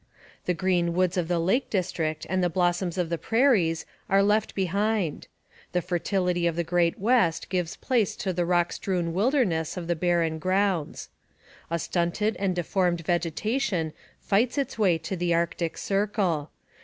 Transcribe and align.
The 0.47 0.55
green 0.55 0.93
woods 0.95 1.15
of 1.15 1.27
the 1.27 1.37
lake 1.37 1.69
district 1.69 2.25
and 2.27 2.43
the 2.43 2.49
blossoms 2.49 2.97
of 2.97 3.09
the 3.09 3.19
prairies 3.19 3.85
are 4.09 4.23
left 4.23 4.55
behind. 4.55 5.27
The 5.73 5.81
fertility 5.83 6.47
of 6.47 6.55
the 6.55 6.63
Great 6.63 6.97
West 6.97 7.49
gives 7.49 7.75
place 7.75 8.15
to 8.15 8.33
the 8.33 8.43
rock 8.43 8.73
strewn 8.73 9.13
wilderness 9.13 9.77
of 9.77 9.85
the 9.85 9.95
barren 9.95 10.39
grounds. 10.39 11.09
A 11.69 11.77
stunted 11.77 12.35
and 12.37 12.55
deformed 12.55 13.01
vegetation 13.05 13.93
fights 14.19 14.57
its 14.57 14.79
way 14.79 14.97
to 14.97 15.15
the 15.15 15.35
Arctic 15.35 15.77
Circle. 15.77 16.49